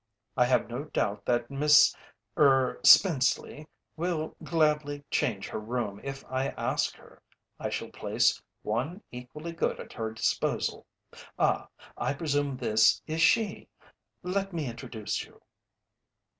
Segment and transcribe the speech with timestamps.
[0.35, 1.95] "I have no doubt that Miss
[2.35, 7.21] er Spenceley will gladly change her room if I ask her.
[7.59, 10.87] I shall place one equally good at her disposal
[11.37, 11.67] Ah,
[11.97, 13.69] I presume this is she
[14.23, 15.39] let me introduce you."